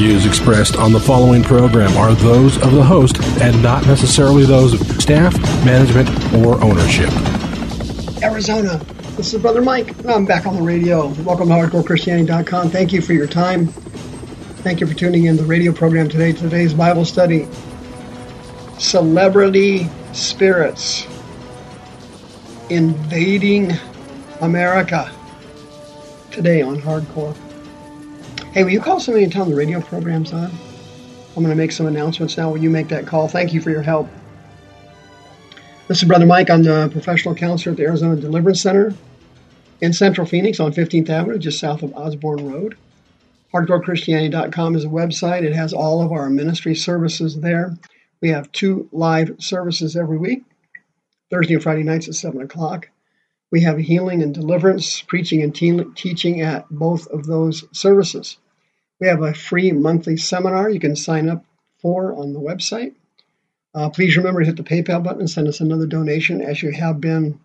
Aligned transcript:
views 0.00 0.24
expressed 0.24 0.76
on 0.76 0.92
the 0.92 0.98
following 0.98 1.42
program 1.42 1.94
are 1.98 2.14
those 2.14 2.56
of 2.62 2.72
the 2.72 2.82
host 2.82 3.22
and 3.42 3.62
not 3.62 3.86
necessarily 3.86 4.46
those 4.46 4.72
of 4.72 4.80
staff, 4.98 5.38
management, 5.62 6.08
or 6.32 6.58
ownership. 6.64 7.10
Arizona, 8.22 8.78
this 9.18 9.34
is 9.34 9.42
Brother 9.42 9.60
Mike. 9.60 9.94
I'm 10.06 10.24
back 10.24 10.46
on 10.46 10.56
the 10.56 10.62
radio. 10.62 11.08
Welcome 11.22 11.48
to 11.48 11.54
HardcoreChristianity.com. 11.54 12.70
Thank 12.70 12.94
you 12.94 13.02
for 13.02 13.12
your 13.12 13.26
time. 13.26 13.66
Thank 13.66 14.80
you 14.80 14.86
for 14.86 14.94
tuning 14.94 15.24
in 15.24 15.36
to 15.36 15.42
the 15.42 15.48
radio 15.48 15.70
program 15.70 16.08
today. 16.08 16.32
Today's 16.32 16.72
Bible 16.72 17.04
study 17.04 17.46
Celebrity 18.78 19.86
Spirits 20.14 21.06
Invading 22.70 23.72
America. 24.40 25.12
Today 26.30 26.62
on 26.62 26.80
Hardcore. 26.80 27.36
Hey, 28.52 28.64
will 28.64 28.72
you 28.72 28.80
call 28.80 28.98
somebody 28.98 29.22
and 29.22 29.32
tell 29.32 29.44
them 29.44 29.52
the 29.52 29.56
radio 29.56 29.80
program's 29.80 30.32
on? 30.32 30.50
I'm 30.50 31.44
going 31.44 31.50
to 31.50 31.54
make 31.54 31.70
some 31.70 31.86
announcements 31.86 32.36
now. 32.36 32.50
Will 32.50 32.58
you 32.58 32.68
make 32.68 32.88
that 32.88 33.06
call? 33.06 33.28
Thank 33.28 33.54
you 33.54 33.60
for 33.60 33.70
your 33.70 33.82
help. 33.82 34.08
This 35.86 36.02
is 36.02 36.08
Brother 36.08 36.26
Mike. 36.26 36.50
I'm 36.50 36.64
the 36.64 36.88
professional 36.90 37.36
counselor 37.36 37.74
at 37.74 37.76
the 37.76 37.84
Arizona 37.84 38.20
Deliverance 38.20 38.60
Center 38.60 38.92
in 39.80 39.92
Central 39.92 40.26
Phoenix 40.26 40.58
on 40.58 40.72
15th 40.72 41.08
Avenue, 41.08 41.38
just 41.38 41.60
south 41.60 41.84
of 41.84 41.94
Osborn 41.94 42.50
Road. 42.50 42.76
HardcoreChristianity.com 43.54 44.74
is 44.74 44.84
a 44.84 44.88
website. 44.88 45.42
It 45.42 45.54
has 45.54 45.72
all 45.72 46.02
of 46.02 46.10
our 46.10 46.28
ministry 46.28 46.74
services 46.74 47.38
there. 47.38 47.76
We 48.20 48.30
have 48.30 48.50
two 48.50 48.88
live 48.90 49.36
services 49.38 49.94
every 49.94 50.18
week, 50.18 50.42
Thursday 51.30 51.54
and 51.54 51.62
Friday 51.62 51.84
nights 51.84 52.08
at 52.08 52.14
7 52.14 52.40
o'clock. 52.42 52.88
We 53.50 53.62
have 53.62 53.78
healing 53.78 54.22
and 54.22 54.32
deliverance, 54.32 55.02
preaching 55.02 55.42
and 55.42 55.54
te- 55.54 55.84
teaching 55.96 56.40
at 56.40 56.68
both 56.70 57.08
of 57.08 57.26
those 57.26 57.64
services. 57.72 58.36
We 59.00 59.08
have 59.08 59.22
a 59.22 59.34
free 59.34 59.72
monthly 59.72 60.16
seminar 60.16 60.70
you 60.70 60.78
can 60.78 60.94
sign 60.94 61.28
up 61.28 61.44
for 61.78 62.14
on 62.14 62.32
the 62.32 62.40
website. 62.40 62.94
Uh, 63.74 63.88
please 63.88 64.16
remember 64.16 64.40
to 64.40 64.46
hit 64.46 64.56
the 64.56 64.62
PayPal 64.62 65.02
button 65.02 65.20
and 65.20 65.30
send 65.30 65.48
us 65.48 65.60
another 65.60 65.86
donation 65.86 66.42
as 66.42 66.62
you 66.62 66.70
have 66.72 67.00
been 67.00 67.40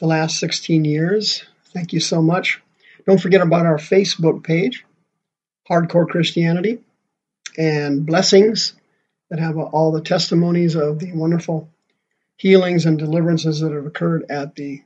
the 0.00 0.06
last 0.06 0.38
16 0.38 0.84
years. 0.84 1.44
Thank 1.72 1.92
you 1.92 2.00
so 2.00 2.20
much. 2.20 2.60
Don't 3.06 3.20
forget 3.20 3.40
about 3.40 3.66
our 3.66 3.78
Facebook 3.78 4.42
page, 4.42 4.84
Hardcore 5.68 6.08
Christianity, 6.08 6.80
and 7.56 8.06
blessings 8.06 8.74
that 9.30 9.40
have 9.40 9.56
all 9.58 9.92
the 9.92 10.00
testimonies 10.00 10.74
of 10.74 10.98
the 10.98 11.12
wonderful 11.12 11.70
healings 12.36 12.86
and 12.86 12.98
deliverances 12.98 13.60
that 13.60 13.72
have 13.72 13.86
occurred 13.86 14.26
at 14.30 14.54
the 14.54 14.82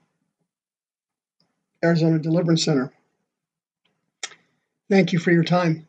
Arizona 1.86 2.18
Deliverance 2.18 2.64
Center. 2.64 2.92
Thank 4.90 5.12
you 5.12 5.18
for 5.18 5.30
your 5.30 5.44
time. 5.44 5.88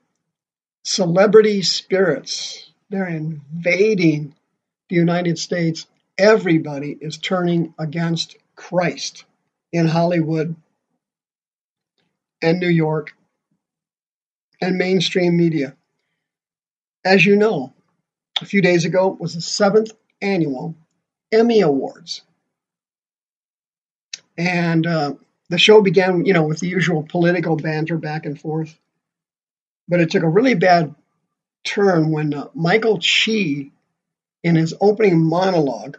Celebrity 0.84 1.62
spirits, 1.64 2.72
they're 2.90 3.08
invading 3.08 4.36
the 4.90 4.96
United 4.96 5.38
States. 5.38 5.86
Everybody 6.18 6.98
is 7.02 7.18
turning 7.18 7.74
against 7.78 8.38
Christ 8.56 9.26
in 9.72 9.88
Hollywood 9.88 10.56
and 12.42 12.60
New 12.60 12.70
York 12.70 13.16
and 14.62 14.78
mainstream 14.78 15.36
media. 15.36 15.76
As 17.04 17.26
you 17.26 17.36
know, 17.36 17.74
a 18.42 18.46
few 18.46 18.62
days 18.62 18.86
ago 18.86 19.18
was 19.20 19.34
the 19.34 19.42
seventh 19.42 19.92
annual 20.22 20.76
Emmy 21.32 21.62
Awards. 21.62 22.22
And 24.38 24.86
uh, 24.86 25.14
the 25.50 25.58
show 25.58 25.82
began, 25.82 26.26
you 26.26 26.34
know, 26.34 26.44
with 26.44 26.60
the 26.60 26.68
usual 26.68 27.04
political 27.04 27.56
banter 27.56 27.98
back 27.98 28.26
and 28.26 28.40
forth. 28.40 28.78
But 29.88 30.02
it 30.02 30.12
took 30.12 30.24
a 30.24 30.30
really 30.30 30.56
bad 30.56 30.94
turn 31.64 32.12
when 32.12 32.34
uh, 32.34 32.48
Michael 32.54 33.00
Che, 33.00 33.72
in 34.44 34.56
his 34.56 34.74
opening 34.82 35.24
monologue 35.24 35.98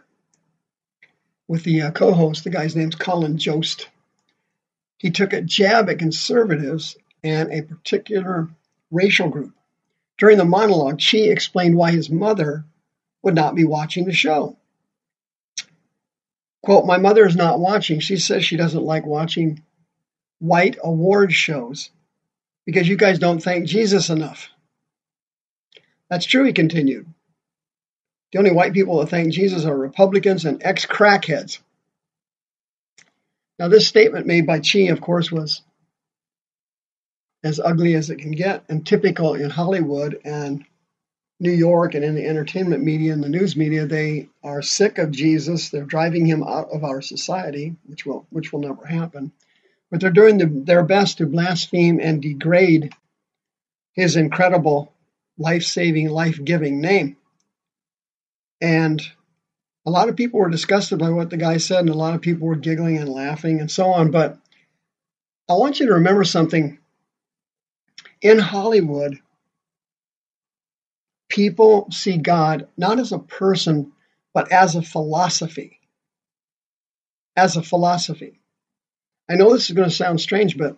with 1.47 1.63
the 1.63 1.83
uh, 1.83 1.91
co 1.91 2.13
host, 2.13 2.43
the 2.43 2.51
guy's 2.51 2.75
name's 2.75 2.95
Colin 2.95 3.37
Jost, 3.37 3.89
he 4.97 5.09
took 5.09 5.33
a 5.33 5.41
jab 5.41 5.89
at 5.89 5.99
conservatives 5.99 6.97
and 7.23 7.51
a 7.51 7.63
particular 7.63 8.47
racial 8.91 9.29
group. 9.29 9.53
During 10.17 10.37
the 10.37 10.45
monologue, 10.45 10.99
Che 10.99 11.29
explained 11.29 11.75
why 11.75 11.91
his 11.91 12.09
mother 12.09 12.65
would 13.23 13.35
not 13.35 13.55
be 13.55 13.65
watching 13.65 14.05
the 14.05 14.13
show. 14.13 14.57
Quote, 16.61 16.85
My 16.85 16.97
mother 16.97 17.25
is 17.25 17.35
not 17.35 17.59
watching. 17.59 17.99
She 17.99 18.17
says 18.17 18.45
she 18.45 18.57
doesn't 18.57 18.83
like 18.83 19.05
watching 19.05 19.63
white 20.39 20.77
award 20.83 21.33
shows 21.33 21.89
because 22.65 22.87
you 22.87 22.97
guys 22.97 23.19
don't 23.19 23.41
thank 23.41 23.65
Jesus 23.65 24.09
enough. 24.09 24.49
That's 26.09 26.25
true, 26.25 26.43
he 26.45 26.53
continued. 26.53 27.07
The 28.31 28.39
only 28.39 28.51
white 28.51 28.73
people 28.73 28.99
that 28.99 29.09
thank 29.09 29.33
Jesus 29.33 29.65
are 29.65 29.75
Republicans 29.75 30.45
and 30.45 30.61
ex 30.63 30.85
crackheads. 30.85 31.59
Now, 33.57 33.67
this 33.67 33.87
statement 33.87 34.27
made 34.27 34.45
by 34.45 34.59
Che, 34.59 34.87
of 34.87 35.01
course, 35.01 35.31
was 35.31 35.61
as 37.43 37.59
ugly 37.59 37.95
as 37.95 38.09
it 38.09 38.17
can 38.17 38.31
get 38.31 38.63
and 38.69 38.85
typical 38.85 39.33
in 39.33 39.49
Hollywood 39.49 40.19
and 40.23 40.65
New 41.39 41.51
York 41.51 41.95
and 41.95 42.03
in 42.03 42.15
the 42.15 42.25
entertainment 42.25 42.83
media 42.83 43.13
and 43.13 43.23
the 43.23 43.29
news 43.29 43.55
media, 43.55 43.85
they 43.85 44.27
are 44.43 44.61
sick 44.61 44.97
of 44.97 45.11
Jesus. 45.11 45.69
They're 45.69 45.85
driving 45.85 46.25
him 46.25 46.43
out 46.43 46.69
of 46.73 46.83
our 46.83 47.01
society, 47.01 47.75
which 47.85 48.05
will 48.05 48.27
which 48.29 48.51
will 48.51 48.59
never 48.59 48.85
happen. 48.85 49.31
But 49.89 50.01
they're 50.01 50.11
doing 50.11 50.37
the, 50.37 50.45
their 50.45 50.83
best 50.83 51.17
to 51.17 51.25
blaspheme 51.25 51.99
and 51.99 52.21
degrade 52.21 52.93
his 53.93 54.15
incredible, 54.15 54.93
life-saving, 55.37 56.09
life-giving 56.09 56.79
name. 56.79 57.17
And 58.61 59.01
a 59.85 59.89
lot 59.89 60.09
of 60.09 60.15
people 60.15 60.41
were 60.41 60.49
disgusted 60.49 60.99
by 60.99 61.09
what 61.09 61.29
the 61.29 61.37
guy 61.37 61.57
said, 61.57 61.79
and 61.79 61.89
a 61.89 61.93
lot 61.93 62.13
of 62.13 62.21
people 62.21 62.47
were 62.47 62.55
giggling 62.55 62.97
and 62.97 63.09
laughing 63.09 63.61
and 63.61 63.71
so 63.71 63.87
on. 63.87 64.11
But 64.11 64.37
I 65.49 65.53
want 65.53 65.79
you 65.79 65.87
to 65.87 65.93
remember 65.93 66.23
something. 66.23 66.77
In 68.21 68.37
Hollywood, 68.37 69.17
people 71.39 71.87
see 71.89 72.17
God 72.17 72.67
not 72.75 72.99
as 72.99 73.13
a 73.13 73.17
person, 73.17 73.93
but 74.33 74.51
as 74.51 74.75
a 74.75 74.81
philosophy. 74.81 75.79
As 77.37 77.55
a 77.55 77.63
philosophy. 77.63 78.41
I 79.29 79.35
know 79.35 79.53
this 79.53 79.69
is 79.69 79.75
going 79.75 79.87
to 79.87 79.95
sound 79.95 80.19
strange, 80.19 80.57
but 80.57 80.75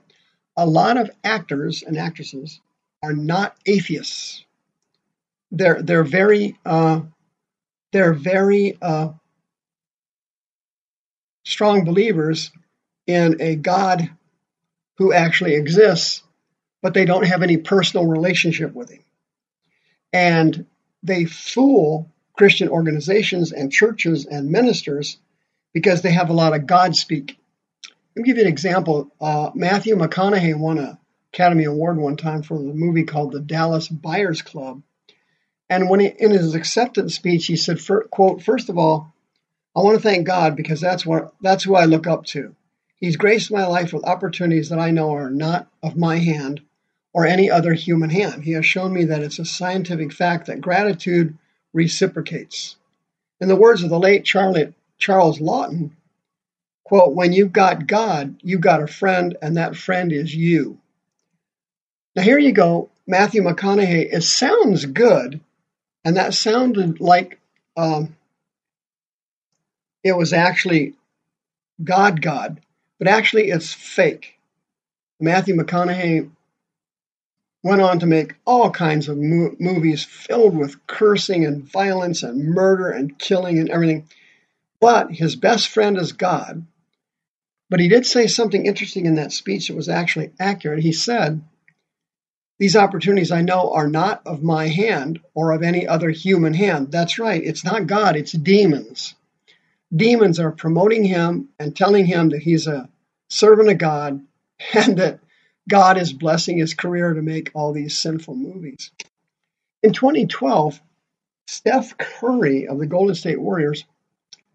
a 0.56 0.68
lot 0.68 0.98
of 0.98 1.10
actors 1.24 1.82
and 1.82 1.98
actresses 1.98 2.62
are 3.02 3.14
not 3.14 3.58
atheists. 3.66 4.46
They're 5.50 5.82
they're 5.82 6.04
very 6.04 6.60
uh, 6.64 7.02
they're 7.92 8.14
very 8.14 8.78
uh, 8.80 9.14
strong 11.44 11.86
believers 11.86 12.52
in 13.08 13.42
a 13.42 13.56
God 13.56 14.12
who 15.00 15.12
actually 15.12 15.56
exists, 15.56 16.22
but 16.84 16.94
they 16.94 17.06
don't 17.06 17.26
have 17.26 17.42
any 17.42 17.58
personal 17.58 18.06
relationship 18.06 18.76
with 18.76 18.92
him 18.92 19.04
and 20.14 20.66
they 21.04 21.26
fool 21.26 22.12
Christian 22.34 22.70
organizations 22.70 23.52
and 23.52 23.72
churches 23.72 24.26
and 24.26 24.52
ministers 24.52 25.18
because 25.74 26.02
they 26.02 26.12
have 26.12 26.30
a 26.30 26.34
lot 26.34 26.54
of 26.54 26.66
God 26.68 26.96
speak. 26.96 27.38
Let 28.16 28.22
me 28.22 28.24
give 28.24 28.38
you 28.38 28.44
an 28.44 28.50
example. 28.50 29.12
Uh, 29.22 29.52
Matthew 29.56 29.96
McConaughey 29.96 30.58
won 30.58 30.78
an 30.78 30.98
Academy 31.34 31.64
Award 31.64 31.98
one 31.98 32.18
time 32.18 32.44
for 32.44 32.58
the 32.58 32.74
movie 32.74 33.04
called 33.04 33.32
The 33.32 33.40
Dallas 33.40 33.88
Buyers 33.88 34.42
Club. 34.42 34.82
And 35.70 35.90
when 35.90 36.02
he, 36.02 36.08
in 36.08 36.32
his 36.32 36.54
acceptance 36.54 37.16
speech, 37.16 37.46
he 37.46 37.56
said, 37.56 37.80
for, 37.80 38.04
quote, 38.04 38.42
first 38.42 38.68
of 38.68 38.78
all, 38.78 39.14
I 39.74 39.80
want 39.80 39.96
to 39.96 40.04
thank 40.04 40.28
God 40.28 40.58
because 40.58 40.82
that's 40.82 41.06
what 41.06 41.34
that's 41.42 41.64
who 41.64 41.76
I 41.76 41.86
look 41.86 42.06
up 42.06 42.26
to. 42.26 42.54
He's 42.98 43.16
graced 43.16 43.52
my 43.52 43.66
life 43.66 43.94
with 43.94 44.04
opportunities 44.04 44.70
that 44.70 44.80
I 44.80 44.92
know 44.92 45.14
are 45.14 45.30
not 45.30 45.70
of 45.82 45.96
my 45.96 46.18
hand 46.18 46.62
or 47.14 47.26
any 47.26 47.50
other 47.50 47.74
human 47.74 48.10
hand. 48.10 48.44
He 48.44 48.54
has 48.54 48.66
shown 48.66 48.94
me 48.94 49.06
that 49.06 49.22
it's 49.22 49.40
a 49.40 49.46
scientific 49.46 50.14
fact 50.14 50.48
that 50.48 50.62
gratitude 50.62 51.38
reciprocates. 51.74 52.76
In 53.40 53.48
the 53.48 53.56
words 53.56 53.84
of 53.84 53.90
the 53.90 54.00
late 54.00 54.24
Charlie, 54.24 54.74
Charles 54.98 55.40
Laughton, 55.40 55.92
quote, 56.84 57.16
when 57.16 57.34
you've 57.34 57.54
got 57.54 57.88
God, 57.88 58.36
you've 58.42 58.62
got 58.62 58.84
a 58.84 58.88
friend, 58.88 59.38
and 59.42 59.58
that 59.58 59.76
friend 59.76 60.12
is 60.12 60.34
you. 60.34 60.78
Now, 62.16 62.24
here 62.24 62.40
you 62.40 62.52
go, 62.52 62.90
Matthew 63.08 63.42
McConaughey. 63.42 64.14
It 64.14 64.22
sounds 64.22 64.86
good, 64.86 65.40
and 66.06 66.18
that 66.18 66.34
sounded 66.34 67.00
like 67.00 67.40
um, 67.76 68.16
it 70.04 70.16
was 70.16 70.34
actually 70.34 70.94
God, 71.84 72.22
God, 72.22 72.62
but 73.00 73.08
actually 73.08 73.50
it's 73.50 73.74
fake. 73.74 74.38
Matthew 75.20 75.56
McConaughey 75.56 76.30
went 77.64 77.82
on 77.82 78.00
to 78.00 78.08
make 78.08 78.36
all 78.46 78.72
kinds 78.72 79.10
of 79.10 79.18
mo- 79.18 79.56
movies 79.60 80.04
filled 80.06 80.58
with 80.58 80.86
cursing 80.88 81.46
and 81.46 81.64
violence 81.64 82.24
and 82.24 82.46
murder 82.50 82.90
and 82.90 83.20
killing 83.20 83.60
and 83.60 83.70
everything. 83.70 84.08
But 84.82 85.12
his 85.12 85.36
best 85.36 85.70
friend 85.70 85.98
is 85.98 86.14
God. 86.14 86.66
But 87.70 87.80
he 87.80 87.90
did 87.90 88.06
say 88.06 88.28
something 88.28 88.66
interesting 88.66 89.06
in 89.06 89.16
that 89.16 89.34
speech 89.34 89.68
that 89.68 89.76
was 89.76 89.90
actually 89.90 90.32
accurate. 90.40 90.84
He 90.84 90.94
said 90.94 91.42
These 92.60 92.78
opportunities 92.78 93.32
I 93.32 93.42
know 93.42 93.72
are 93.74 93.88
not 93.88 94.22
of 94.26 94.44
my 94.44 94.68
hand 94.68 95.20
or 95.34 95.52
of 95.52 95.64
any 95.64 95.88
other 95.88 96.10
human 96.10 96.54
hand. 96.54 96.92
That's 96.92 97.20
right, 97.20 97.44
it's 97.44 97.66
not 97.66 97.88
God, 97.88 98.16
it's 98.16 98.32
demons. 98.32 99.16
Demons 99.96 100.40
are 100.40 100.52
promoting 100.52 101.04
him 101.04 101.50
and 101.60 101.76
telling 101.76 102.06
him 102.06 102.30
that 102.30 102.44
he's 102.44 102.68
a 102.68 102.90
servant 103.30 103.70
of 103.70 103.78
God 103.78 104.26
and 104.74 104.98
that 104.98 105.20
God 105.72 105.98
is 105.98 106.12
blessing 106.12 106.58
his 106.58 106.74
career 106.74 107.14
to 107.14 107.22
make 107.22 107.52
all 107.54 107.72
these 107.72 107.98
sinful 107.98 108.36
movies. 108.36 108.92
In 109.82 109.94
2012, 109.94 110.82
Steph 111.48 111.98
Curry 111.98 112.68
of 112.68 112.78
the 112.78 112.86
Golden 112.86 113.16
State 113.16 113.40
Warriors 113.40 113.86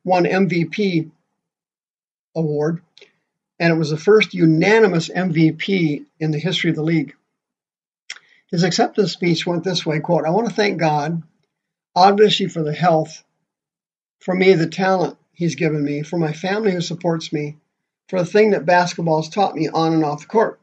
won 0.04 0.24
MVP 0.24 1.10
award, 2.34 2.82
and 3.58 3.72
it 3.72 3.76
was 3.76 3.88
the 3.88 3.96
first 3.96 4.34
unanimous 4.34 5.08
MVP 5.08 6.04
in 6.20 6.32
the 6.32 6.38
history 6.38 6.68
of 6.68 6.76
the 6.76 6.82
league. 6.82 7.14
His 8.50 8.62
acceptance 8.62 9.14
speech 9.14 9.46
went 9.46 9.64
this 9.64 9.86
way, 9.86 10.00
quote, 10.00 10.26
I 10.26 10.30
want 10.30 10.50
to 10.50 10.54
thank 10.54 10.78
God, 10.78 11.22
obviously 11.94 12.48
for 12.48 12.62
the 12.62 12.74
health, 12.74 13.24
for 14.20 14.34
me, 14.34 14.52
the 14.52 14.66
talent 14.66 15.16
he's 15.32 15.54
given 15.54 15.82
me, 15.82 16.02
for 16.02 16.18
my 16.18 16.34
family 16.34 16.72
who 16.72 16.82
supports 16.82 17.32
me, 17.32 17.56
for 18.06 18.18
the 18.18 18.26
thing 18.26 18.50
that 18.50 18.66
basketball 18.66 19.22
has 19.22 19.30
taught 19.30 19.54
me 19.54 19.70
on 19.70 19.94
and 19.94 20.04
off 20.04 20.20
the 20.20 20.26
court, 20.26 20.60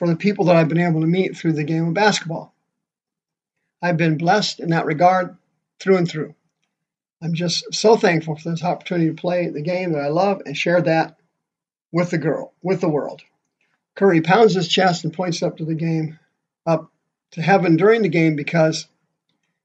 for 0.00 0.08
the 0.08 0.16
people 0.16 0.46
that 0.46 0.56
I've 0.56 0.70
been 0.70 0.80
able 0.80 1.02
to 1.02 1.06
meet 1.06 1.36
through 1.36 1.52
the 1.52 1.62
game 1.62 1.88
of 1.88 1.92
basketball. 1.92 2.54
I've 3.82 3.98
been 3.98 4.16
blessed 4.16 4.58
in 4.58 4.70
that 4.70 4.86
regard 4.86 5.36
through 5.78 5.98
and 5.98 6.08
through. 6.08 6.34
I'm 7.22 7.34
just 7.34 7.74
so 7.74 7.98
thankful 7.98 8.34
for 8.34 8.48
this 8.48 8.64
opportunity 8.64 9.10
to 9.10 9.14
play 9.14 9.50
the 9.50 9.60
game 9.60 9.92
that 9.92 10.00
I 10.00 10.08
love 10.08 10.40
and 10.46 10.56
share 10.56 10.80
that 10.80 11.18
with 11.92 12.08
the 12.08 12.16
girl, 12.16 12.54
with 12.62 12.80
the 12.80 12.88
world. 12.88 13.20
Curry 13.94 14.22
pounds 14.22 14.54
his 14.54 14.68
chest 14.68 15.04
and 15.04 15.12
points 15.12 15.42
up 15.42 15.58
to 15.58 15.66
the 15.66 15.74
game, 15.74 16.18
up 16.64 16.90
to 17.32 17.42
heaven 17.42 17.76
during 17.76 18.00
the 18.00 18.08
game 18.08 18.36
because 18.36 18.86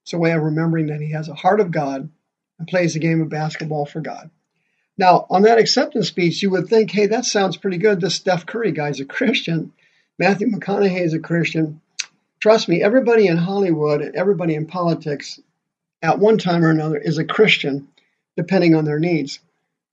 it's 0.03 0.11
a 0.11 0.17
way 0.17 0.33
of 0.33 0.43
remembering 0.43 0.87
that 0.87 0.99
he 0.99 1.11
has 1.11 1.29
a 1.29 1.33
heart 1.33 1.61
of 1.61 1.71
God 1.71 2.09
and 2.59 2.67
plays 2.67 2.93
the 2.93 2.99
game 2.99 3.21
of 3.21 3.29
basketball 3.29 3.85
for 3.85 4.01
God. 4.01 4.29
Now, 4.97 5.27
on 5.29 5.43
that 5.43 5.59
acceptance 5.59 6.09
speech, 6.09 6.41
you 6.41 6.49
would 6.49 6.67
think, 6.67 6.91
hey, 6.91 7.05
that 7.07 7.23
sounds 7.23 7.55
pretty 7.55 7.77
good. 7.77 8.01
This 8.01 8.15
Steph 8.15 8.45
Curry 8.45 8.73
guy's 8.73 8.99
a 8.99 9.05
Christian. 9.05 9.71
Matthew 10.17 10.47
McConaughey 10.47 11.01
is 11.01 11.13
a 11.13 11.19
Christian. 11.19 11.81
Trust 12.39 12.69
me, 12.69 12.81
everybody 12.81 13.27
in 13.27 13.35
Hollywood 13.35 14.01
and 14.01 14.15
everybody 14.15 14.55
in 14.55 14.65
politics 14.65 15.39
at 16.01 16.19
one 16.19 16.37
time 16.37 16.63
or 16.63 16.69
another 16.69 16.97
is 16.97 17.17
a 17.17 17.25
Christian, 17.25 17.89
depending 18.37 18.75
on 18.75 18.85
their 18.85 18.99
needs. 18.99 19.39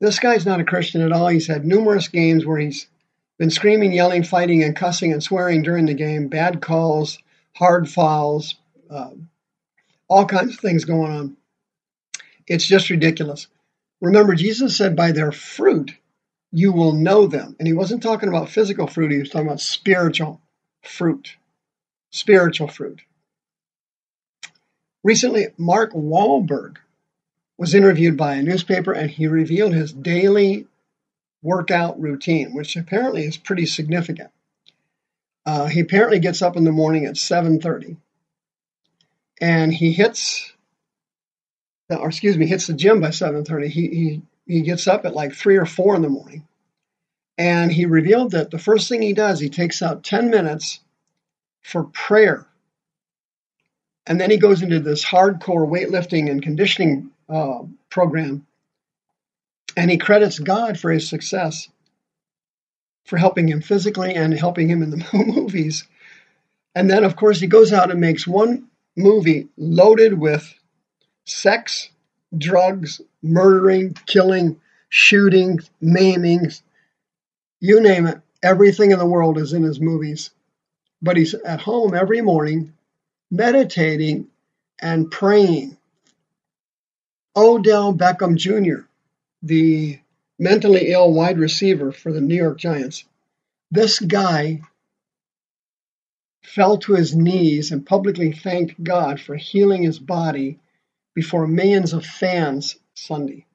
This 0.00 0.20
guy's 0.20 0.46
not 0.46 0.60
a 0.60 0.64
Christian 0.64 1.00
at 1.00 1.12
all. 1.12 1.28
He's 1.28 1.48
had 1.48 1.64
numerous 1.64 2.08
games 2.08 2.46
where 2.46 2.58
he's 2.58 2.86
been 3.38 3.50
screaming, 3.50 3.92
yelling, 3.92 4.22
fighting, 4.22 4.62
and 4.62 4.76
cussing 4.76 5.12
and 5.12 5.22
swearing 5.22 5.62
during 5.62 5.86
the 5.86 5.94
game, 5.94 6.28
bad 6.28 6.60
calls, 6.60 7.19
hard 7.54 7.88
fouls, 7.88 8.54
uh, 8.90 9.10
all 10.06 10.26
kinds 10.26 10.54
of 10.54 10.60
things 10.60 10.84
going 10.84 11.10
on. 11.10 11.36
It's 12.46 12.66
just 12.66 12.90
ridiculous. 12.90 13.48
Remember, 14.00 14.34
Jesus 14.34 14.76
said, 14.76 14.94
By 14.94 15.12
their 15.12 15.32
fruit 15.32 15.96
you 16.52 16.72
will 16.72 16.93
know 16.93 17.26
them. 17.26 17.56
And 17.58 17.66
he 17.66 17.75
wasn't 17.75 18.02
talking 18.02 18.28
about 18.28 18.50
physical 18.50 18.87
fruit, 18.87 19.10
he 19.10 19.19
was 19.19 19.31
talking 19.31 19.49
about 19.49 19.60
spiritual 19.60 20.40
fruit. 20.82 21.37
Spiritual 22.10 22.69
fruit. 22.69 23.00
Recently, 25.02 25.49
Mark 25.56 25.93
Wahlberg 25.93 26.76
was 27.58 27.75
interviewed 27.75 28.16
by 28.16 28.34
a 28.34 28.43
newspaper 28.43 28.93
and 28.93 29.10
he 29.10 29.26
revealed 29.26 29.72
his 29.72 29.93
daily 29.93 30.66
workout 31.43 32.00
routine, 32.00 32.55
which 32.55 32.76
apparently 32.76 33.25
is 33.25 33.37
pretty 33.37 33.66
significant. 33.66 34.31
Uh, 35.44 35.66
he 35.66 35.81
apparently 35.81 36.20
gets 36.20 36.40
up 36.40 36.56
in 36.56 36.64
the 36.64 36.70
morning 36.72 37.05
at 37.05 37.16
7:30, 37.16 37.96
and 39.40 39.75
he 39.75 39.93
hits, 39.93 40.52
or 41.90 42.08
excuse 42.08 42.38
me, 42.38 42.46
hits 42.46 42.69
the 42.69 42.75
gym 42.75 43.00
by 43.00 43.10
7:30. 43.10 43.69
He 43.69 43.88
he 43.88 44.22
he 44.46 44.62
gets 44.62 44.86
up 44.86 45.04
at 45.04 45.14
like 45.14 45.34
three 45.34 45.56
or 45.56 45.66
four 45.66 45.94
in 45.94 46.02
the 46.02 46.08
morning, 46.08 46.46
and 47.38 47.72
he 47.72 47.86
revealed 47.86 48.32
that 48.32 48.50
the 48.50 48.58
first 48.58 48.88
thing 48.88 49.02
he 49.02 49.12
does, 49.12 49.40
he 49.40 49.48
takes 49.48 49.82
out 49.82 50.04
10 50.04 50.30
minutes 50.30 50.80
for 51.62 51.84
prayer 51.84 52.46
and 54.06 54.20
then 54.20 54.30
he 54.30 54.36
goes 54.36 54.62
into 54.62 54.80
this 54.80 55.04
hardcore 55.04 55.68
weightlifting 55.68 56.30
and 56.30 56.42
conditioning 56.42 57.10
uh, 57.28 57.60
program. 57.88 58.46
And 59.76 59.90
he 59.90 59.96
credits 59.96 60.38
God 60.38 60.78
for 60.78 60.90
his 60.90 61.08
success, 61.08 61.68
for 63.04 63.16
helping 63.16 63.48
him 63.48 63.62
physically 63.62 64.14
and 64.14 64.34
helping 64.34 64.68
him 64.68 64.82
in 64.82 64.90
the 64.90 65.04
movies. 65.34 65.86
And 66.74 66.90
then, 66.90 67.04
of 67.04 67.16
course, 67.16 67.40
he 67.40 67.46
goes 67.46 67.72
out 67.72 67.90
and 67.90 68.00
makes 68.00 68.26
one 68.26 68.68
movie 68.96 69.48
loaded 69.56 70.18
with 70.18 70.52
sex, 71.24 71.88
drugs, 72.37 73.00
murdering, 73.23 73.94
killing, 74.06 74.61
shooting, 74.88 75.61
maiming, 75.81 76.50
you 77.61 77.81
name 77.81 78.06
it. 78.06 78.20
Everything 78.43 78.90
in 78.90 78.99
the 78.99 79.06
world 79.06 79.38
is 79.38 79.52
in 79.52 79.62
his 79.62 79.81
movies. 79.81 80.31
But 81.00 81.17
he's 81.17 81.34
at 81.34 81.61
home 81.61 81.94
every 81.94 82.20
morning 82.20 82.73
meditating, 83.32 84.29
and 84.81 85.11
praying. 85.11 85.76
Odell 87.34 87.94
Beckham 87.94 88.37
Jr., 88.37 88.84
the 89.43 89.99
mentally 90.38 90.93
ill 90.93 91.12
wide 91.12 91.38
receiver 91.38 91.93
for 91.93 92.12
the 92.12 92.20
New 92.20 92.34
York 92.34 92.58
Giants, 92.58 93.05
this 93.70 93.99
guy 93.99 94.61
fell 96.43 96.76
to 96.76 96.93
his 96.93 97.17
knees 97.17 97.73
and 97.73 97.87
publicly 97.87 98.32
thanked 98.32 98.84
God 98.84 99.19
for 99.19 99.34
healing 99.34 99.82
his 99.82 99.99
body 99.99 100.58
before 101.14 101.46
millions 101.46 101.92
of 101.92 102.04
fans 102.04 102.76
Sunday. 102.94 103.46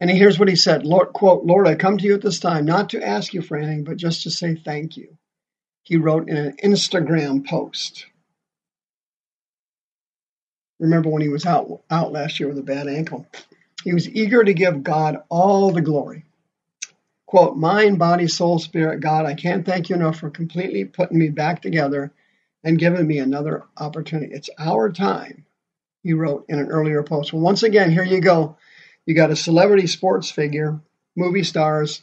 And 0.00 0.10
here's 0.10 0.38
what 0.38 0.48
he 0.48 0.56
said, 0.56 0.84
Lord, 0.84 1.12
quote, 1.12 1.44
Lord, 1.44 1.68
I 1.68 1.76
come 1.76 1.98
to 1.98 2.04
you 2.04 2.14
at 2.14 2.22
this 2.22 2.40
time 2.40 2.64
not 2.64 2.90
to 2.90 3.06
ask 3.06 3.32
you 3.32 3.42
for 3.42 3.56
anything, 3.56 3.84
but 3.84 3.96
just 3.96 4.22
to 4.22 4.30
say 4.30 4.56
thank 4.56 4.96
you 4.96 5.16
he 5.82 5.96
wrote 5.96 6.28
in 6.28 6.36
an 6.36 6.56
Instagram 6.62 7.46
post. 7.46 8.06
Remember 10.78 11.10
when 11.10 11.22
he 11.22 11.28
was 11.28 11.46
out, 11.46 11.82
out 11.90 12.12
last 12.12 12.40
year 12.40 12.48
with 12.48 12.58
a 12.58 12.62
bad 12.62 12.88
ankle? 12.88 13.26
He 13.84 13.92
was 13.92 14.08
eager 14.08 14.42
to 14.42 14.54
give 14.54 14.82
God 14.82 15.22
all 15.28 15.72
the 15.72 15.80
glory. 15.80 16.24
Quote, 17.26 17.56
mind, 17.56 17.98
body, 17.98 18.28
soul, 18.28 18.58
spirit, 18.58 19.00
God, 19.00 19.26
I 19.26 19.34
can't 19.34 19.64
thank 19.64 19.88
you 19.88 19.96
enough 19.96 20.18
for 20.18 20.30
completely 20.30 20.84
putting 20.84 21.18
me 21.18 21.30
back 21.30 21.62
together 21.62 22.12
and 22.62 22.78
giving 22.78 23.06
me 23.06 23.18
another 23.18 23.64
opportunity. 23.76 24.32
It's 24.32 24.50
our 24.58 24.90
time, 24.90 25.46
he 26.02 26.12
wrote 26.12 26.46
in 26.48 26.58
an 26.58 26.68
earlier 26.68 27.02
post. 27.02 27.32
Well, 27.32 27.42
once 27.42 27.62
again, 27.62 27.90
here 27.90 28.04
you 28.04 28.20
go. 28.20 28.56
You 29.06 29.14
got 29.14 29.30
a 29.30 29.36
celebrity 29.36 29.86
sports 29.86 30.30
figure, 30.30 30.80
movie 31.16 31.44
stars, 31.44 32.02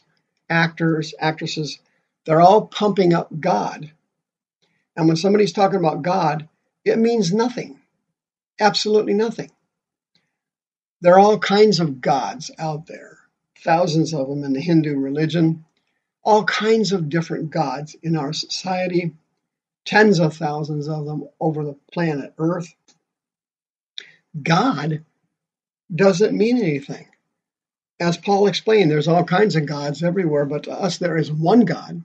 actors, 0.50 1.14
actresses 1.20 1.80
they're 2.30 2.42
all 2.42 2.68
pumping 2.68 3.14
up 3.14 3.28
God. 3.40 3.92
And 4.96 5.08
when 5.08 5.18
somebody's 5.18 5.52
talking 5.52 5.80
about 5.80 6.04
God, 6.04 6.48
it 6.86 7.00
means 7.00 7.34
nothing. 7.34 7.80
Absolutely 8.60 9.14
nothing. 9.14 9.50
There 11.02 11.14
are 11.14 11.20
all 11.20 11.40
kinds 11.40 11.80
of 11.80 12.02
gods 12.02 12.52
out 12.60 12.86
there, 12.86 13.18
thousands 13.64 14.14
of 14.14 14.28
them 14.28 14.44
in 14.44 14.54
the 14.54 14.62
Hindu 14.62 14.96
religion, 15.00 15.66
all 16.24 16.44
kinds 16.44 16.92
of 16.92 17.10
different 17.10 17.50
gods 17.50 17.96
in 18.04 18.18
our 18.18 18.34
society, 18.34 19.16
tens 19.86 20.20
of 20.20 20.36
thousands 20.36 20.88
of 20.90 21.06
them 21.06 21.28
over 21.40 21.64
the 21.64 21.78
planet 21.92 22.34
Earth. 22.38 22.76
God 24.42 25.06
doesn't 25.94 26.38
mean 26.38 26.58
anything. 26.58 27.08
As 28.00 28.18
Paul 28.18 28.48
explained, 28.48 28.90
there's 28.90 29.08
all 29.08 29.24
kinds 29.24 29.56
of 29.56 29.66
gods 29.66 30.04
everywhere, 30.04 30.46
but 30.46 30.64
to 30.64 30.72
us 30.72 30.98
there 30.98 31.18
is 31.18 31.32
one 31.32 31.62
God 31.62 32.04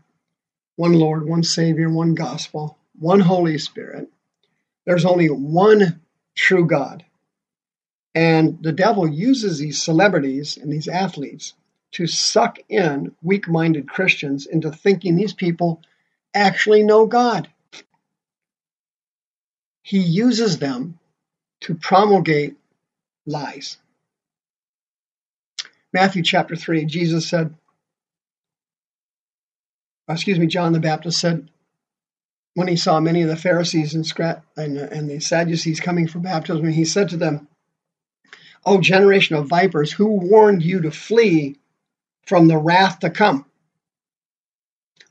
one 0.76 0.95
Lord, 0.95 1.26
one 1.26 1.43
Savior, 1.43 1.88
one 1.88 2.14
gospel, 2.14 2.78
one 2.99 3.21
Holy 3.21 3.59
Spirit. 3.59 4.09
There's 4.87 5.04
only 5.04 5.28
one 5.28 6.00
true 6.35 6.66
God. 6.66 7.04
And 8.14 8.62
the 8.62 8.73
devil 8.73 9.09
uses 9.09 9.59
these 9.59 9.83
celebrities 9.83 10.57
and 10.57 10.73
these 10.73 10.88
athletes 10.88 11.54
to 11.93 12.07
suck 12.07 12.59
in 12.69 13.14
weak 13.23 13.49
minded 13.49 13.88
Christians 13.88 14.47
into 14.47 14.71
thinking 14.71 15.16
these 15.16 15.33
people 15.33 15.81
actually 16.35 16.83
know 16.83 17.07
God. 17.07 17.49
He 19.83 19.99
uses 19.99 20.59
them 20.59 20.99
to 21.64 21.75
promulgate 21.75 22.56
lies. 23.26 23.78
Matthew 25.92 26.23
chapter 26.23 26.56
3, 26.56 26.85
Jesus 26.85 27.28
said, 27.28 27.54
excuse 30.09 30.38
me, 30.38 30.47
John 30.47 30.73
the 30.73 30.80
Baptist 30.80 31.21
said 31.21 31.49
when 32.54 32.68
he 32.68 32.76
saw 32.76 33.00
many 33.00 33.23
of 33.23 33.28
the 33.28 33.37
Pharisees 33.37 33.94
and, 33.94 34.06
and, 34.56 34.78
and 34.78 35.11
the 35.11 35.21
Sadducees 35.21 35.80
coming 35.80 36.06
for 36.06 36.18
baptism, 36.18 36.68
he 36.68 36.85
said 36.85 37.09
to 37.11 37.16
them, 37.16 37.49
O 38.66 38.80
generation 38.80 39.37
of 39.37 39.49
vipers, 39.49 39.92
who 39.92 40.06
warned 40.06 40.62
you 40.62 40.83
to 40.83 40.90
flee 40.90 41.56
from 42.26 42.49
the 42.49 42.59
wrath 42.59 43.00
to 43.00 43.11
come? 43.11 43.47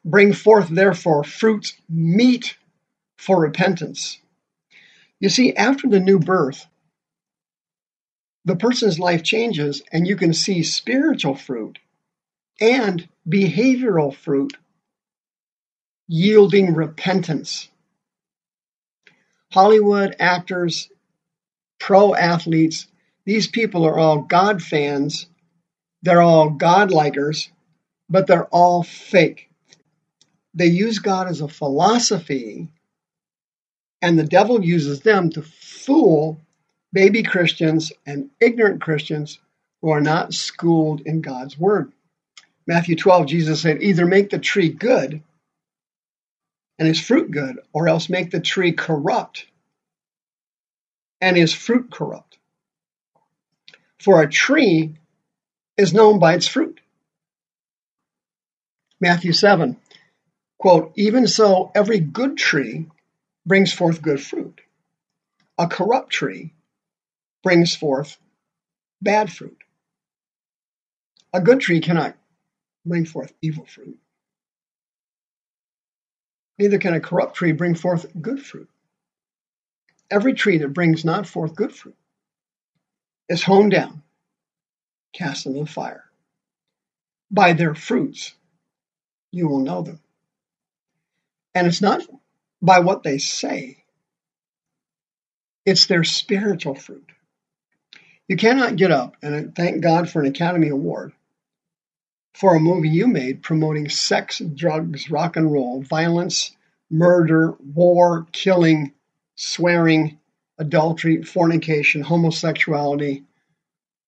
Bring 0.05 0.33
forth, 0.33 0.69
therefore, 0.69 1.23
fruits 1.23 1.73
meet 1.89 2.57
for 3.17 3.39
repentance. 3.39 4.19
You 5.23 5.29
see, 5.29 5.55
after 5.55 5.87
the 5.87 6.01
new 6.01 6.19
birth, 6.19 6.67
the 8.43 8.57
person's 8.57 8.99
life 8.99 9.23
changes, 9.23 9.81
and 9.89 10.05
you 10.05 10.17
can 10.17 10.33
see 10.33 10.63
spiritual 10.63 11.33
fruit 11.33 11.79
and 12.59 13.07
behavioral 13.25 14.13
fruit 14.13 14.57
yielding 16.09 16.73
repentance. 16.73 17.69
Hollywood 19.49 20.13
actors, 20.19 20.89
pro 21.79 22.13
athletes, 22.13 22.87
these 23.23 23.47
people 23.47 23.85
are 23.85 23.97
all 23.97 24.23
God 24.23 24.61
fans. 24.61 25.27
They're 26.01 26.21
all 26.21 26.49
God 26.49 26.89
likers, 26.89 27.47
but 28.09 28.27
they're 28.27 28.47
all 28.47 28.83
fake. 28.83 29.49
They 30.53 30.67
use 30.67 30.99
God 30.99 31.29
as 31.29 31.39
a 31.39 31.47
philosophy, 31.47 32.67
and 34.03 34.19
the 34.19 34.25
devil 34.25 34.63
uses 34.63 34.99
them 34.99 35.29
to 35.29 35.41
fool 35.41 36.37
baby 36.91 37.23
Christians 37.23 37.93
and 38.05 38.29
ignorant 38.41 38.81
Christians 38.81 39.39
who 39.81 39.91
are 39.91 40.01
not 40.01 40.33
schooled 40.33 40.99
in 41.05 41.21
God's 41.21 41.57
word. 41.57 41.93
Matthew 42.67 42.97
12, 42.97 43.27
Jesus 43.27 43.61
said, 43.61 43.81
either 43.81 44.05
make 44.05 44.29
the 44.29 44.39
tree 44.39 44.67
good 44.67 45.23
and 46.77 46.87
his 46.87 46.99
fruit 46.99 47.31
good, 47.31 47.59
or 47.71 47.87
else 47.87 48.09
make 48.09 48.29
the 48.29 48.41
tree 48.41 48.73
corrupt 48.73 49.45
and 51.21 51.37
his 51.37 51.53
fruit 51.53 51.89
corrupt. 51.89 52.37
For 53.99 54.21
a 54.21 54.29
tree 54.29 54.95
is 55.77 55.93
known 55.93 56.19
by 56.19 56.33
its 56.33 56.47
fruit. 56.47 56.81
Matthew 58.99 59.31
7, 59.31 59.77
quote, 60.57 60.91
even 60.95 61.25
so, 61.25 61.71
every 61.73 61.99
good 61.99 62.37
tree 62.37 62.87
brings 63.45 63.73
forth 63.73 64.01
good 64.01 64.21
fruit. 64.21 64.61
A 65.57 65.67
corrupt 65.67 66.11
tree 66.11 66.53
brings 67.43 67.75
forth 67.75 68.17
bad 69.01 69.31
fruit. 69.31 69.57
A 71.33 71.41
good 71.41 71.59
tree 71.59 71.81
cannot 71.81 72.15
bring 72.85 73.05
forth 73.05 73.33
evil 73.41 73.65
fruit. 73.65 73.97
Neither 76.59 76.77
can 76.77 76.93
a 76.93 76.99
corrupt 76.99 77.35
tree 77.35 77.51
bring 77.51 77.75
forth 77.75 78.05
good 78.21 78.43
fruit. 78.43 78.69
Every 80.11 80.33
tree 80.33 80.59
that 80.59 80.69
brings 80.69 81.03
not 81.03 81.27
forth 81.27 81.55
good 81.55 81.73
fruit 81.73 81.97
is 83.29 83.43
hewn 83.43 83.69
down, 83.69 84.03
cast 85.13 85.45
into 85.45 85.61
the 85.61 85.65
fire. 85.65 86.03
By 87.31 87.53
their 87.53 87.73
fruits 87.73 88.33
you 89.31 89.47
will 89.47 89.59
know 89.59 89.81
them. 89.81 89.99
And 91.55 91.67
it's 91.67 91.81
not 91.81 92.01
by 92.63 92.79
what 92.79 93.03
they 93.03 93.19
say, 93.19 93.83
it's 95.65 95.85
their 95.85 96.03
spiritual 96.03 96.75
fruit. 96.75 97.09
You 98.27 98.37
cannot 98.37 98.77
get 98.77 98.91
up 98.91 99.17
and 99.21 99.55
thank 99.55 99.81
God 99.83 100.09
for 100.09 100.21
an 100.21 100.27
Academy 100.27 100.69
Award 100.69 101.13
for 102.33 102.55
a 102.55 102.59
movie 102.59 102.89
you 102.89 103.07
made 103.07 103.43
promoting 103.43 103.89
sex, 103.89 104.39
drugs, 104.39 105.11
rock 105.11 105.35
and 105.35 105.51
roll, 105.51 105.81
violence, 105.81 106.55
murder, 106.89 107.55
war, 107.73 108.27
killing, 108.31 108.93
swearing, 109.35 110.19
adultery, 110.57 111.21
fornication, 111.21 112.01
homosexuality. 112.01 113.23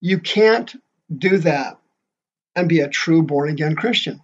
You 0.02 0.20
can't 0.20 0.74
do 1.16 1.38
that 1.40 1.80
and 2.56 2.70
be 2.70 2.80
a 2.80 2.88
true 2.88 3.22
born 3.22 3.50
again 3.50 3.76
Christian. 3.76 4.22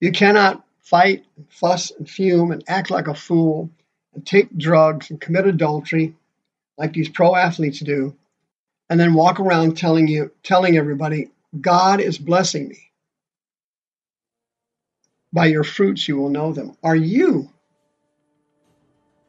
You 0.00 0.12
cannot 0.12 0.63
fight, 0.84 1.24
and 1.36 1.46
fuss, 1.50 1.90
and 1.90 2.08
fume, 2.08 2.52
and 2.52 2.62
act 2.68 2.90
like 2.90 3.08
a 3.08 3.14
fool, 3.14 3.70
and 4.14 4.24
take 4.24 4.56
drugs 4.56 5.10
and 5.10 5.20
commit 5.20 5.46
adultery 5.46 6.14
like 6.76 6.92
these 6.92 7.08
pro 7.08 7.34
athletes 7.34 7.80
do, 7.80 8.14
and 8.88 9.00
then 9.00 9.14
walk 9.14 9.40
around 9.40 9.76
telling 9.76 10.06
you, 10.08 10.30
telling 10.42 10.76
everybody, 10.76 11.30
God 11.60 12.00
is 12.00 12.18
blessing 12.18 12.68
me. 12.68 12.90
By 15.32 15.46
your 15.46 15.64
fruits 15.64 16.06
you 16.06 16.16
will 16.16 16.30
know 16.30 16.52
them. 16.52 16.76
Are 16.82 16.96
you 16.96 17.50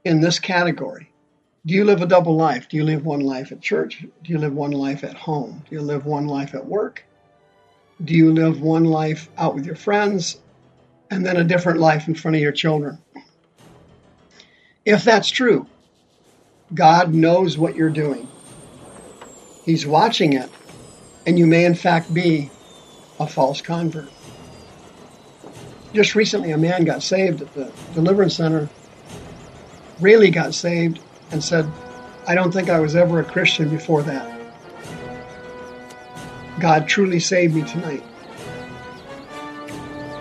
in 0.04 0.22
this 0.22 0.40
category? 0.40 1.12
Do 1.66 1.74
you 1.74 1.84
live 1.84 2.02
a 2.02 2.08
double 2.08 2.36
life? 2.36 2.70
Do 2.70 2.78
you 2.78 2.84
live 2.84 3.06
one 3.06 3.22
life 3.22 3.52
at 3.52 3.62
church? 3.62 4.06
Do 4.24 4.32
you 4.32 4.38
live 4.38 4.54
one 4.54 4.72
life 4.72 5.04
at 5.04 5.16
home? 5.16 5.64
Do 5.68 5.76
you 5.76 5.82
live 5.82 6.06
one 6.06 6.28
life 6.28 6.54
at 6.54 6.68
work? 6.68 7.04
Do 8.04 8.14
you 8.14 8.32
live 8.34 8.62
one 8.62 8.86
life 8.86 9.30
out 9.38 9.56
with 9.56 9.66
your 9.66 9.76
friends 9.76 10.38
and 11.10 11.26
then 11.26 11.38
a 11.38 11.44
different 11.44 11.80
life 11.80 12.08
in 12.08 12.16
front 12.16 12.36
of 12.36 12.42
your 12.42 12.52
children? 12.52 12.98
If 14.86 15.04
that's 15.04 15.30
true, 15.30 15.68
God 16.74 17.14
knows 17.14 17.58
what 17.58 17.76
you're 17.76 17.90
doing. 17.90 18.28
He's 19.64 19.86
watching 19.86 20.34
it, 20.34 20.50
and 21.26 21.40
you 21.40 21.46
may 21.48 21.66
in 21.66 21.76
fact 21.76 22.14
be 22.14 22.52
a 23.20 23.28
false 23.28 23.62
convert. 23.62 24.10
Just 25.94 26.14
recently, 26.14 26.52
a 26.52 26.58
man 26.58 26.84
got 26.84 27.02
saved 27.02 27.42
at 27.42 27.54
the 27.54 27.72
Deliverance 27.94 28.36
Center, 28.36 28.70
really 30.00 30.30
got 30.30 30.54
saved, 30.54 31.00
and 31.32 31.44
said, 31.44 31.72
I 32.28 32.36
don't 32.36 32.52
think 32.52 32.70
I 32.70 32.80
was 32.80 32.96
ever 32.96 33.20
a 33.20 33.24
Christian 33.24 33.70
before 33.70 34.04
that. 34.04 34.32
God 36.60 36.88
truly 36.88 37.20
saved 37.20 37.56
me 37.56 37.64
tonight. 37.64 38.04